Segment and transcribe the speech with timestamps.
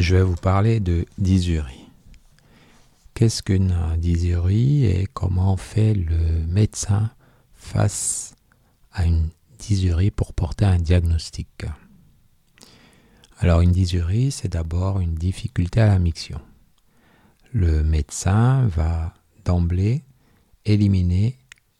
[0.00, 1.84] je vais vous parler de dysurie.
[3.14, 7.10] Qu'est-ce qu'une dysurie et comment fait le médecin
[7.54, 8.34] face
[8.92, 9.28] à une
[9.58, 11.64] dysurie pour porter un diagnostic?
[13.38, 16.40] Alors une dysurie, c'est d'abord une difficulté à la miction.
[17.52, 19.14] Le médecin va
[19.44, 20.02] d'emblée
[20.64, 21.38] éliminer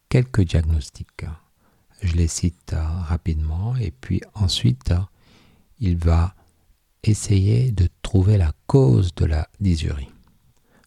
[0.08, 1.26] quelques diagnostics.
[2.00, 4.92] Je les cite rapidement et puis ensuite
[5.80, 6.36] il va
[7.08, 10.10] essayer de trouver la cause de la dysurie.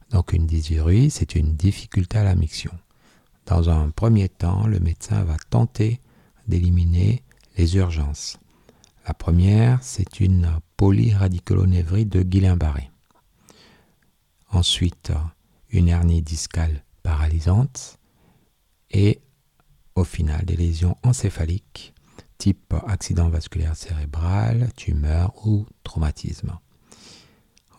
[0.09, 2.71] Donc une dysurie, c'est une difficulté à la miction.
[3.45, 6.01] Dans un premier temps, le médecin va tenter
[6.47, 7.23] d'éliminer
[7.57, 8.37] les urgences.
[9.07, 12.89] La première, c'est une polyradiculonévrie de Guillain-Barré.
[14.51, 15.11] Ensuite,
[15.69, 17.99] une hernie discale paralysante
[18.91, 19.19] et
[19.95, 21.93] au final des lésions encéphaliques
[22.37, 26.57] type accident vasculaire cérébral, tumeur ou traumatisme.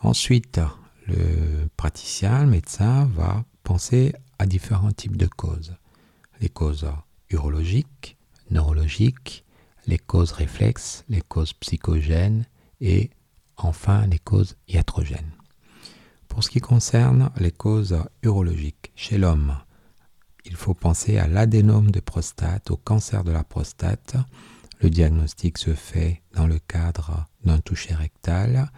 [0.01, 0.59] Ensuite,
[1.07, 5.75] le praticien, le médecin, va penser à différents types de causes.
[6.41, 6.87] Les causes
[7.29, 8.17] urologiques,
[8.49, 9.43] neurologiques,
[9.87, 12.45] les causes réflexes, les causes psychogènes
[12.79, 13.09] et
[13.57, 15.33] enfin les causes iatrogènes.
[16.27, 19.57] Pour ce qui concerne les causes urologiques, chez l'homme,
[20.45, 24.15] il faut penser à l'adénome de prostate, au cancer de la prostate.
[24.81, 28.71] Le diagnostic se fait dans le cadre d'un toucher rectal.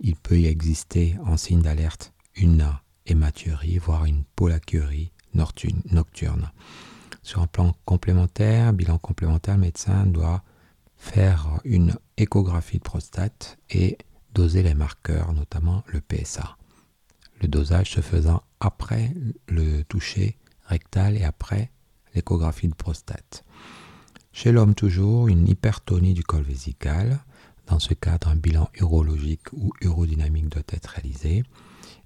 [0.00, 2.66] Il peut y exister en signe d'alerte une
[3.06, 6.50] hématurie, voire une polacurie nocturne.
[7.22, 10.42] Sur un plan complémentaire, bilan complémentaire, le médecin doit
[10.96, 13.98] faire une échographie de prostate et
[14.34, 16.56] doser les marqueurs, notamment le PSA.
[17.40, 19.12] Le dosage se faisant après
[19.46, 21.70] le toucher rectal et après
[22.14, 23.44] l'échographie de prostate.
[24.32, 27.18] Chez l'homme toujours, une hypertonie du col vésical.
[27.66, 31.42] Dans ce cadre, un bilan urologique ou urodynamique doit être réalisé.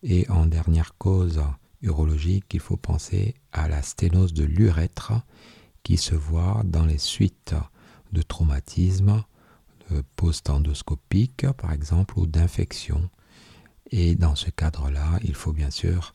[0.02, 1.42] Et en dernière cause
[1.82, 5.12] urologique, il faut penser à la sténose de l'urètre
[5.82, 7.54] qui se voit dans les suites
[8.12, 9.22] de traumatismes
[10.16, 13.10] post-endoscopiques par exemple ou d'infections.
[13.90, 16.14] Et dans ce cadre-là, il faut bien sûr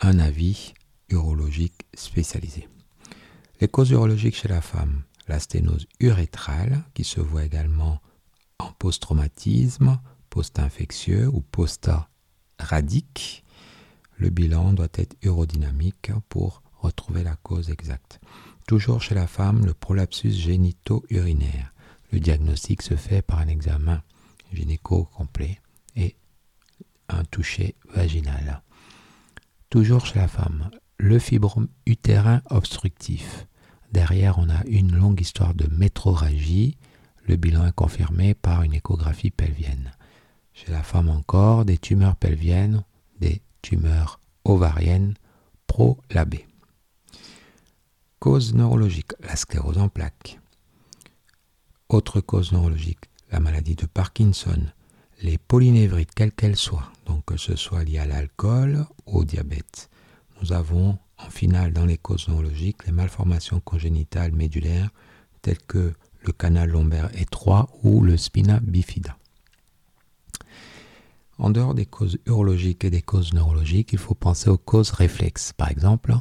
[0.00, 0.74] un avis
[1.10, 2.68] urologique spécialisé.
[3.60, 8.00] Les causes urologiques chez la femme, la sténose urétrale qui se voit également
[8.58, 10.00] en post-traumatisme,
[10.30, 13.44] post-infectieux ou post-radique.
[14.16, 18.20] Le bilan doit être urodynamique pour retrouver la cause exacte.
[18.66, 21.72] Toujours chez la femme, le prolapsus génito-urinaire.
[22.12, 24.02] Le diagnostic se fait par un examen
[24.52, 25.60] gynéco complet
[25.96, 26.16] et
[27.08, 28.62] un toucher vaginal.
[29.70, 33.46] Toujours chez la femme, le fibrome utérin obstructif.
[33.90, 36.76] Derrière, on a une longue histoire de métroragie.
[37.26, 39.92] Le bilan est confirmé par une échographie pelvienne.
[40.52, 42.84] Chez la femme encore, des tumeurs pelviennes,
[43.18, 45.14] des tumeurs ovariennes
[45.66, 46.46] prolabées.
[48.18, 50.38] Cause neurologique, la sclérose en plaques.
[51.88, 54.66] Autre cause neurologique, la maladie de Parkinson,
[55.22, 59.88] les polynévrites, quelles qu'elles soient, donc que ce soit lié à l'alcool ou au diabète.
[60.40, 64.90] Nous avons en finale dans les causes neurologiques les malformations congénitales médulaires
[65.42, 65.92] telles que
[66.22, 69.16] le canal lombaire étroit ou le spina bifida.
[71.38, 75.54] En dehors des causes urologiques et des causes neurologiques, il faut penser aux causes réflexes.
[75.54, 76.14] Par exemple,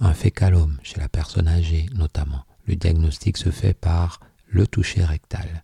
[0.00, 2.44] un fécalome chez la personne âgée notamment.
[2.66, 5.62] Le diagnostic se fait par le toucher rectal.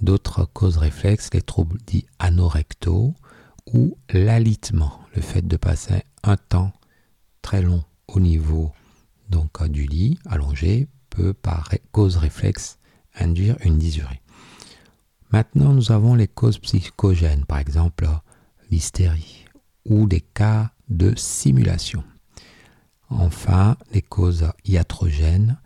[0.00, 3.14] D'autres causes réflexes, les troubles dits anorectaux
[3.72, 6.72] ou l'alitement, le fait de passer un temps
[7.42, 8.72] très long au niveau
[9.28, 12.78] donc du lit allongé peut par cause réflexe
[13.18, 14.20] induire une dysurie.
[15.32, 18.08] Maintenant, nous avons les causes psychogènes, par exemple
[18.70, 19.44] l'hystérie
[19.84, 22.04] ou des cas de simulation.
[23.08, 25.58] Enfin, les causes iatrogènes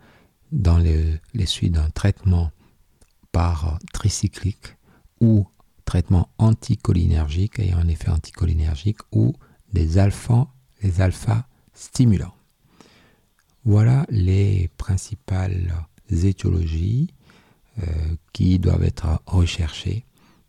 [0.51, 2.51] dans les, suites d'un traitement
[3.31, 4.77] par tricyclique
[5.19, 5.47] ou
[5.83, 9.33] traitement anticholinergique ayant un effet anticholinergique ou
[9.73, 10.47] des alpha,
[10.81, 11.01] les
[11.75, 12.33] stimulants.
[13.63, 15.73] Voilà les principales
[16.09, 17.13] étiologies
[17.83, 20.05] euh, qui doivent être recherchées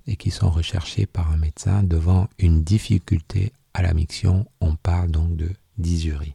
[0.07, 4.47] et qui sont recherchées par un médecin devant une difficulté à la miction.
[4.61, 6.35] On parle donc de dysurie.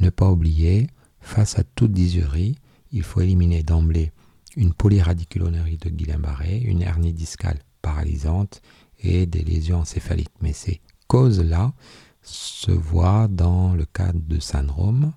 [0.00, 0.86] Ne pas oublier,
[1.20, 2.56] face à toute dysurie,
[2.92, 4.12] il faut éliminer d'emblée
[4.56, 8.62] une polyradiculonérie de Guillain-Barré, une hernie discale paralysante
[9.00, 10.32] et des lésions encéphaliques.
[10.40, 11.72] Mais ces causes-là
[12.30, 15.12] se voit dans le cadre de syndrome,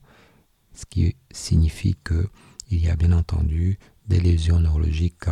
[0.74, 3.78] ce qui signifie qu'il y a bien entendu
[4.08, 5.30] des lésions neurologiques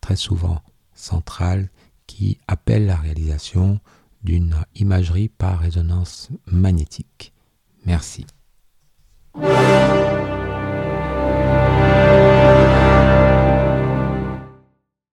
[0.00, 0.62] très souvent
[0.94, 1.70] centrales
[2.06, 3.80] qui appelle la réalisation
[4.22, 7.32] d'une imagerie par résonance magnétique.
[7.86, 8.26] Merci.